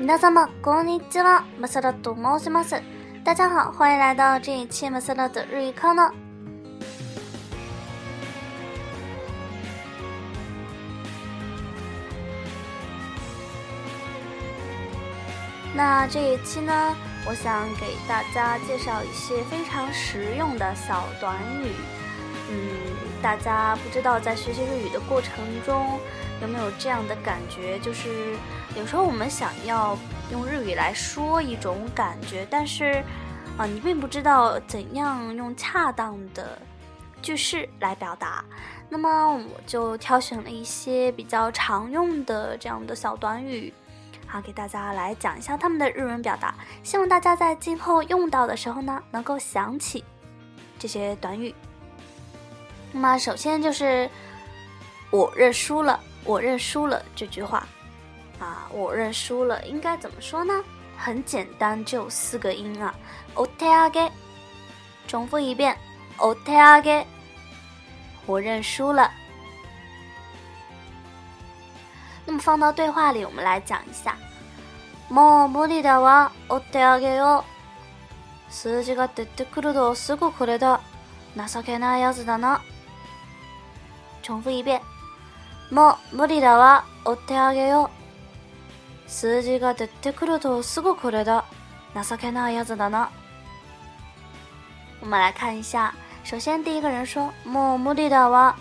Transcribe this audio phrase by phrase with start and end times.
[0.00, 2.80] 皆様、こんにちは、マサラと申します。
[3.24, 6.08] 大家好，欢迎来到这一期マサラの日语课呢。
[15.74, 16.72] 那这一期呢，
[17.26, 21.72] 我想给大家介绍一些非常实用的小短语，
[22.52, 22.77] 嗯。
[23.22, 25.98] 大家不知道在学习日语的过程中
[26.40, 28.36] 有没有这样的感觉，就是
[28.76, 29.98] 有时候我们想要
[30.30, 33.02] 用日语来说一种感觉，但是
[33.56, 36.56] 啊，你并不知道怎样用恰当的
[37.20, 38.44] 句式来表达。
[38.88, 43.72] 那么我就挑选了一些比较常用的这样的小短语，
[44.28, 50.04] 好给大家来讲一下他们的日文表达，希望大家在今后用到的时候呢，能够想起
[50.78, 51.52] 这些短语。
[52.92, 54.08] 那么首先就是
[55.10, 57.66] “我认输了，我认输了”这句话，
[58.38, 60.52] 啊，我认输了，应该怎么说呢？
[60.96, 62.94] 很简单，就四个音啊
[63.34, 64.10] ，o テあげ。
[65.06, 65.76] 重复一遍
[66.16, 67.04] ，o テあげ。
[68.26, 69.10] 我认输了。
[72.26, 74.14] 那么放到对话里，我们来讲一下，
[75.08, 77.44] もう無理だわ、オテあげよ。
[78.50, 80.80] 数字が出てくるとすぐこれだ。
[81.36, 82.60] 情けないやつだな。
[84.28, 84.82] 重复一遍。
[85.72, 87.88] もう無理だわ、お手あげよ。
[89.06, 91.46] 数字が出てくるとすぐこれだ。
[92.06, 93.10] 情けないやつだな。
[95.00, 98.56] 我们来看一下，首先第一个人说，もう無理だわ、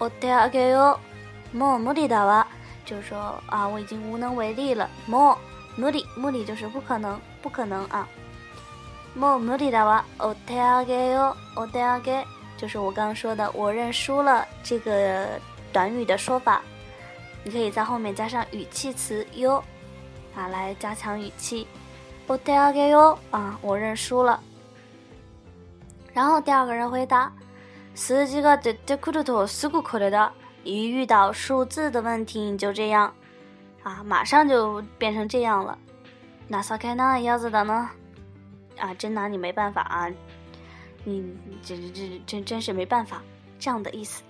[0.00, 0.98] お手あげよ。
[1.52, 2.46] もう無理だわ，
[2.86, 4.88] 就是说啊，我已经无能为力了。
[5.06, 5.38] もう
[5.80, 8.06] 無理，理就是不可能，不可能啊。
[9.16, 10.34] もう無理だわ、あ
[10.86, 12.24] げよ、あげ。
[12.64, 15.38] 就是我刚刚说的“我认输了”这个
[15.70, 16.62] 短语的说法，
[17.42, 19.62] 你可以在后面加上语气词哟，
[20.34, 21.66] 啊，来加强语气。
[22.26, 24.42] 我得要哟啊，我认输了。
[26.14, 27.30] 然后第二个人回答
[27.94, 30.32] ：“十几个的的裤子头，四个口袋的。
[30.62, 33.12] 一遇到数字的问题，你就这样
[33.82, 35.78] 啊，马上就变成这样了。
[36.48, 37.90] 那撒开那样子的呢？
[38.78, 40.08] 啊，真拿你没办法啊。”
[41.06, 43.22] 你真真真真真是没办法，
[43.58, 44.22] 这样的意思。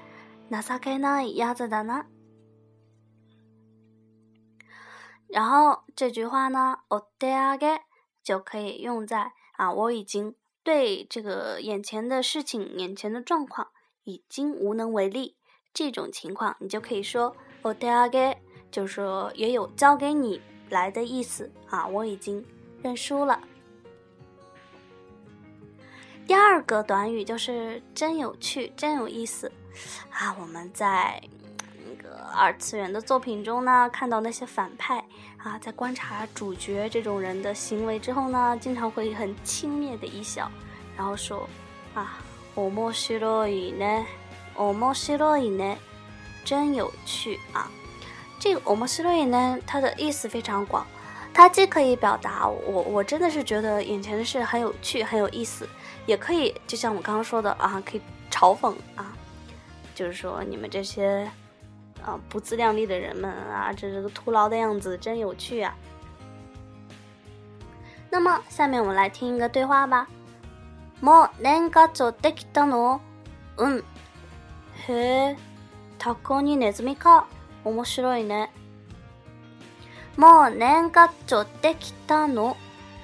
[5.28, 5.44] 然
[5.76, 7.80] 后这句话呢，オ得あげ
[8.22, 13.68] 就可以用在啊，我已经对这个眼前的事情、眼前的状况
[14.02, 15.36] 已经无能为力
[15.72, 18.36] 这种情况，你就可以说オ得あげ，
[18.70, 20.40] 就说也有交给你
[20.70, 22.44] 来的意思啊，我已经
[22.82, 23.40] 认输了。
[26.26, 29.50] 第二个短语就是“真有趣，真有意思”，
[30.10, 31.20] 啊，我们在
[31.86, 35.04] 那个二次元的作品中呢，看到那些反派
[35.36, 40.50] 啊，在观察主角这种人的行为之后呢，经常会很轻蔑的一笑，
[40.96, 41.46] 然后说
[41.92, 42.16] ：“啊，
[42.56, 42.64] 伊呢，
[43.46, 45.76] いね，面白いね，
[46.42, 47.70] 真有趣啊。”
[48.40, 50.86] 这个“面白い呢，它的意思非常广，
[51.34, 55.68] 它既可以表达我，我真的是觉得眼前的事很有趣，很有意思。
[56.06, 58.00] 也可以，就像我刚刚说的啊，可以
[58.30, 59.06] 嘲讽啊，
[59.94, 61.30] 就是说你们这些
[62.04, 65.74] 啊不自量力的人们啊，这这个徒劳的样子真有趣啊。
[68.10, 70.06] 那么，下面我们来听一个对话吧。
[71.02, 73.00] もう年賀鳥できたの？
[73.56, 73.82] うん。
[74.86, 75.36] へえ、
[75.98, 77.24] タコにネズミか。
[77.64, 78.50] 面白いね。
[80.18, 82.56] もう年賀鳥できたの？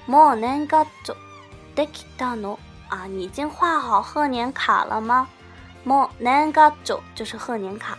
[0.07, 1.17] もう年賀鳥
[1.75, 2.57] できたの？
[2.91, 5.25] 啊，你已经画好贺年卡了吗？
[5.85, 7.97] もうンガジ就是贺年卡。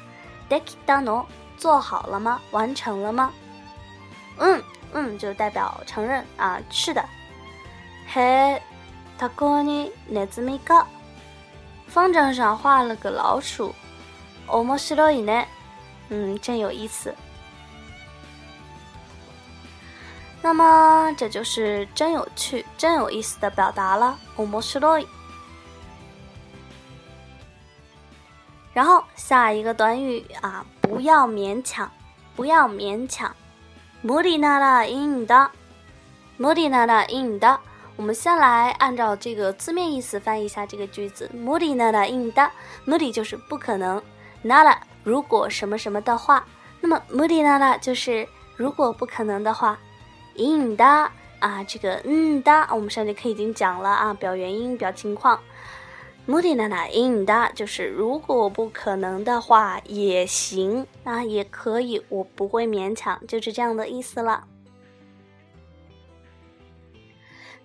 [0.50, 1.24] できたの？
[1.56, 2.38] 做好了吗？
[2.50, 3.32] 完成了吗？
[4.38, 7.02] 嗯嗯，就代表承认啊，是的。
[8.12, 8.60] ヘ
[9.18, 10.84] タコニネズミが，
[11.88, 13.74] 风筝上画了个老鼠。
[14.46, 15.46] 面白いロイね，
[16.10, 17.14] 嗯，真有意思。
[20.44, 24.18] 那么，这就是真有趣、真有意思的表达了。
[24.34, 25.06] 我摩斯洛伊。
[28.74, 31.88] 然后下一个短语啊，不要勉强，
[32.34, 33.32] 不要勉强。
[34.00, 35.48] 莫迪纳拉应的，
[36.36, 37.60] 莫迪纳拉应的。
[37.94, 41.30] 我们先来按照这个字面意思翻译一下这个句子。
[41.32, 42.50] 莫迪纳拉应的，
[42.84, 44.02] 莫迪就是不可能，
[44.42, 46.44] 纳拉如果什么什么的话，
[46.80, 49.78] 那么莫迪纳拉就是如果不可能的话。
[50.36, 50.84] 隐隐的
[51.40, 55.38] 啊，这个嗯的，我们上节课已经讲了啊，表原因表情况。
[56.26, 64.46] 的理な隐隐的，就是如果不可能的话也行那也可以，我不会勉强，就是这样的意思了。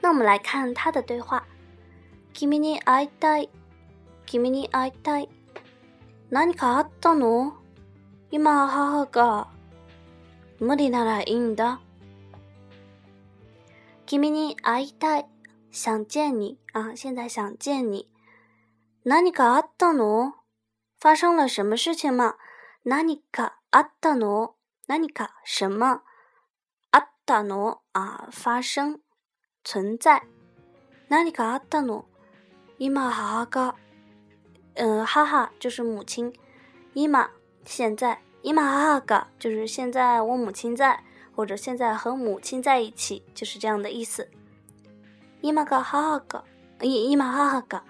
[0.01, 1.45] 那我们来看他的对话。
[2.33, 3.49] きみに愛たい、
[4.25, 5.27] きみに愛たい。
[6.31, 7.53] 何かあったの？
[8.31, 9.47] 今、母が
[10.59, 11.77] 無理なら应的。
[15.69, 16.95] 想见你啊！
[16.95, 18.07] 现在想见你。
[20.99, 22.35] 发生了什么事情吗？
[25.45, 26.01] 什么？
[27.91, 28.27] 啊？
[28.31, 29.01] 发生
[29.65, 30.23] 存在？
[32.79, 33.75] 伊玛哈哈嘎，
[34.75, 36.31] 嗯，哈哈，就是母亲。
[36.93, 37.31] 伊玛
[37.65, 41.03] 现在，伊玛哈嘎，就是现在我母亲在。
[41.37, 44.27] 或者现在和母亲在一起，就是这样的意思。
[45.41, 46.43] 伊玛嘎哈哈嘎，
[46.81, 47.83] 伊伊玛哈哈嘎，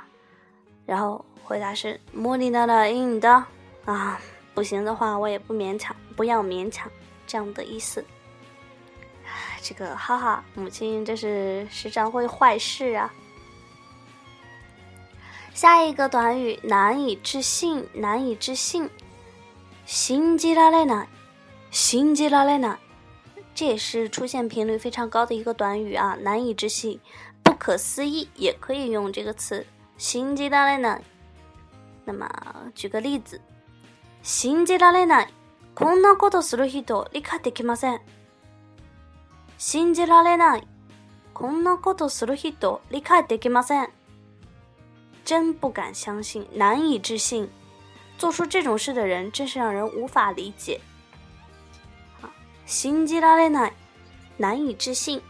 [0.86, 3.46] 然后回答是莫里娜的因的
[3.86, 4.20] 啊，
[4.54, 6.92] 不行的话我也不勉强，不要勉强，
[7.26, 8.04] 这样的意思。
[9.62, 13.14] 这个哈哈母亲这是时常会坏事啊。
[15.54, 18.90] 下一个短语难以置信，难以置信，
[19.86, 21.08] 心急拉累难，
[21.72, 22.78] 心急拉累难。
[23.58, 27.00] 这也是出现频率非常高的一个短语啊，难以置信，
[27.42, 29.66] 不可思议，也可以用这个词。
[29.98, 31.02] 信じられない。
[32.06, 32.30] 那么
[32.76, 33.42] 举个例子，
[34.22, 35.28] 信じられない。
[35.74, 38.00] こんなことする人理解できません。
[39.58, 40.62] 信じられない。
[41.34, 43.90] こんなことする人理解できません。
[45.26, 47.50] 真不敢相信，难以置信，
[48.20, 50.80] 做出这种事的人真是让人无法理解。
[52.68, 53.74] 信じられない，
[54.38, 55.22] 难以置信。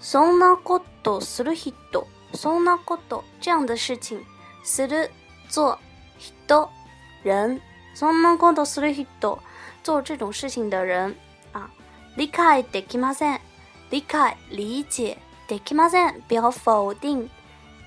[0.00, 4.20] そんなことする人、そんなこと这样的事情，
[4.62, 5.10] する
[5.48, 5.78] 做，
[7.24, 7.62] 人、
[7.94, 9.38] そんなことする人
[9.82, 11.16] 做这种事情的人
[11.52, 11.70] 啊，
[12.16, 13.40] 理解できません。
[13.90, 14.36] 理解
[15.48, 17.30] できません，解表否定，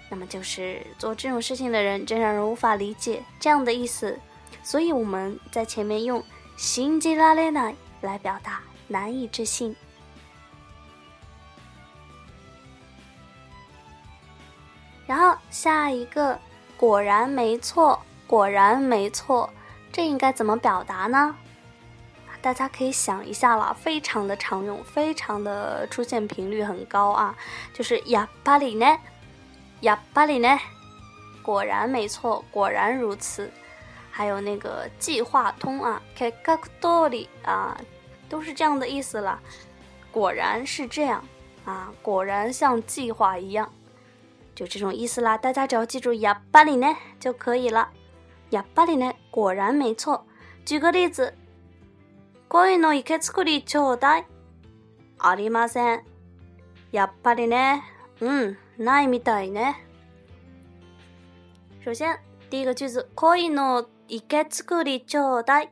[0.10, 4.18] 那么就是做这种事情的人真让人无法理解这样的意思，
[4.64, 6.24] 所以我们在前面用
[6.58, 7.76] 信じられない。
[8.08, 9.76] 来表达难以置信。
[15.06, 16.40] 然后下一个，
[16.78, 19.50] 果然没错，果然没错，
[19.92, 21.36] 这应该怎么表达呢？
[22.42, 27.36] 大家可以想一下了，非常的常用，非常的出现频率很高啊，
[27.74, 28.86] 就是“亚巴里呢，
[29.82, 30.58] 亚巴里呢”，
[31.44, 33.52] 果然没错，果然如此。
[34.12, 37.10] 还有那个计划通啊 k a k u o
[37.44, 37.78] 啊。
[38.30, 39.40] 都是这样的意思啦，
[40.12, 41.24] 果然是这样
[41.66, 43.72] 啊，果然像计划一样，
[44.56, 45.38] 就这种意思啦。
[45.38, 47.90] 大家只要记住“や巴里呢”就可以了。
[48.52, 50.26] “や巴里呢”果然没错。
[50.66, 51.34] 举个例子
[52.50, 54.26] ，“鯉の池作り招待
[55.20, 56.02] ありません。
[56.92, 57.82] ”“やっぱりね。
[58.20, 59.76] ”“嗯，ないみたいね。”
[61.84, 62.20] 首先，
[62.50, 65.70] 第一个句子，“鯉の池作り招待。”“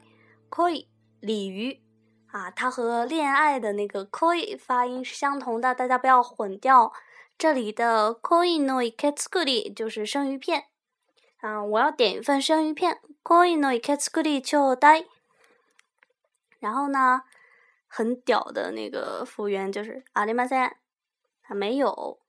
[0.50, 0.86] 鯉”
[1.19, 1.85] 鲤鱼。
[2.36, 6.92] 啊，它和恋爱的那个 “koi” 发音是相同的，大家不要混掉。
[7.38, 10.65] 这里的 “koi no i k e t s u r i 就是生鱼片
[11.39, 15.06] 啊，我要点一份生鱼片，“koi no i k e t s u r i 就待。
[16.60, 17.22] 然后呢，
[17.88, 20.63] 很屌的那个服务员就是阿里马三
[21.44, 22.20] 啊，没有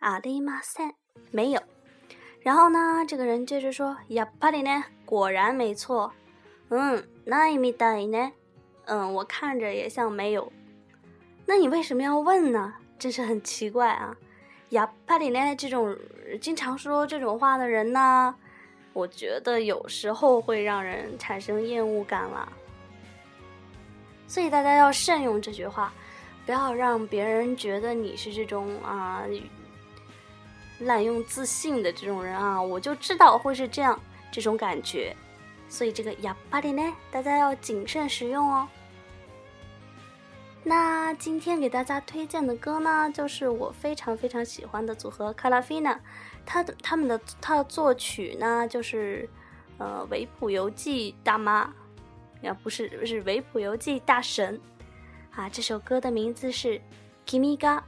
[0.00, 0.92] 阿里马三
[1.30, 1.62] 没有。
[2.42, 6.12] 然后呢，这个人接着说：“やっぱりね，果然没错。
[6.68, 8.34] 嗯、ないみたいね。”
[8.90, 10.50] 嗯，我看着也像没有，
[11.46, 12.74] 那你为什么要问呢？
[12.98, 14.12] 真是很奇怪啊！
[14.70, 15.96] 呀，巴里奈这种
[16.40, 18.34] 经常说这种话的人呢，
[18.92, 22.52] 我觉得有时候会让人产生厌恶感了。
[24.26, 25.92] 所以大家要慎用这句话，
[26.44, 29.22] 不要让别人觉得你是这种啊
[30.80, 32.60] 滥用自信的这种人啊！
[32.60, 33.96] 我就知道会是这样，
[34.32, 35.14] 这种感觉。
[35.68, 38.66] 所以这个哑巴里奈，大家要谨慎使用哦。
[40.62, 46.00] 那今天给大家推荐的歌呢，就是我非常非常喜欢的组合 c a l a f i n a
[46.44, 49.28] 他他们的他的作曲呢，就是
[49.78, 51.72] 呃维普游记大妈，
[52.42, 54.60] 也不是是维普游记大神
[55.30, 55.48] 啊。
[55.48, 56.78] 这首歌的名字是
[57.26, 57.82] Kimiga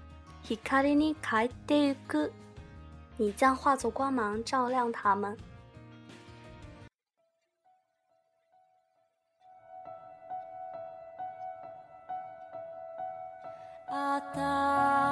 [0.48, 2.30] Hikari ni Kaiteiku，
[3.18, 5.36] 你将化作光芒照亮他们。
[13.94, 15.11] Atta.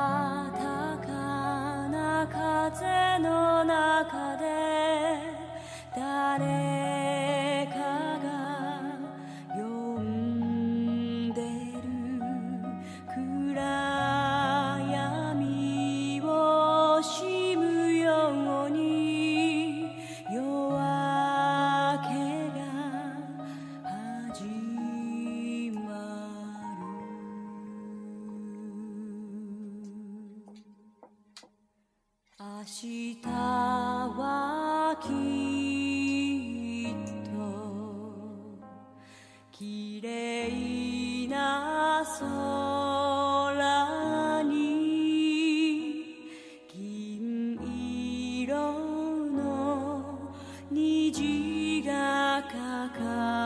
[32.73, 35.07] 日はき
[36.89, 36.93] っ
[37.35, 38.23] と
[39.59, 46.05] 綺麗な空に
[46.73, 47.59] 銀
[48.45, 50.31] 色の
[50.71, 53.03] 虹がかか
[53.37, 53.40] る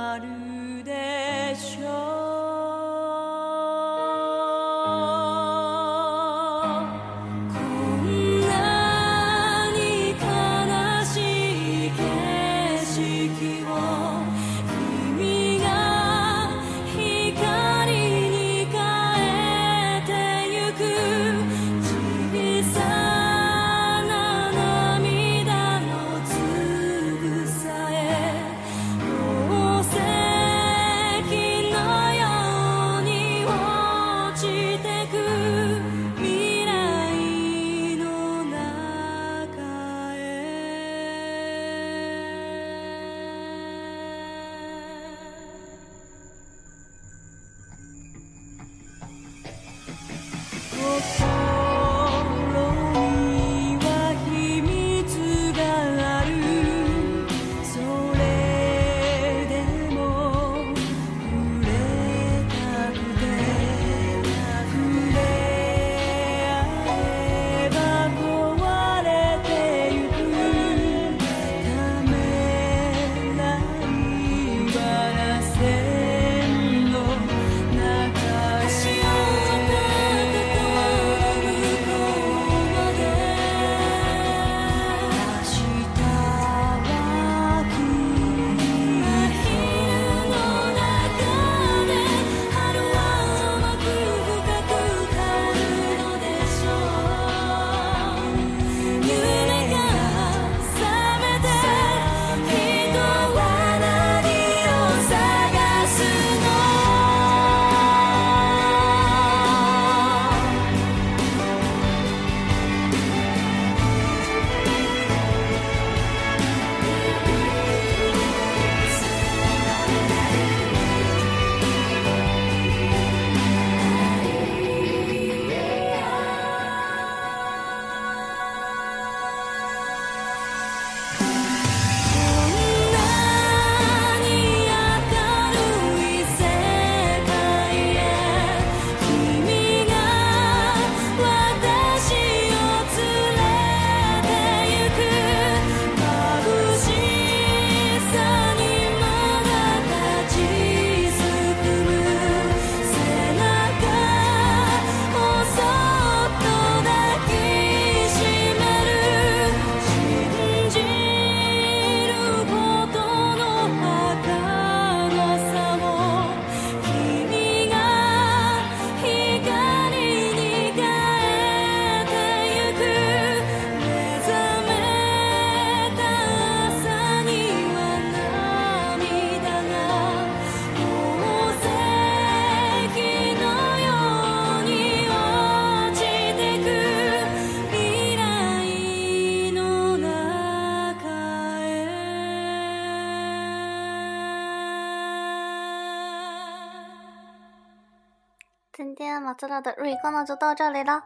[198.96, 201.02] 今天马自达的日语课堂就到这里了，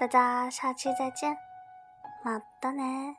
[0.00, 1.36] 大家下期再见，
[2.24, 3.14] 马德奈。